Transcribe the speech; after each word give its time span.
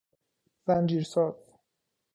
زنجیرساز 0.67 1.35